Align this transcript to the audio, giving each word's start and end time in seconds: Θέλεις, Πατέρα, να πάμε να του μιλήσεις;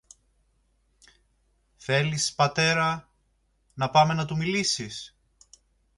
Θέλεις, 1.75 2.33
Πατέρα, 2.33 3.09
να 3.73 3.89
πάμε 3.89 4.13
να 4.13 4.25
του 4.25 4.35
μιλήσεις; 4.37 5.17